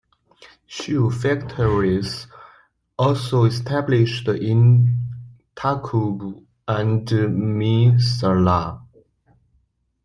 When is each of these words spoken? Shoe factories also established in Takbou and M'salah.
Shoe 0.65 1.11
factories 1.11 2.25
also 2.97 3.43
established 3.43 4.27
in 4.29 4.97
Takbou 5.55 6.43
and 6.67 7.05
M'salah. 7.07 8.81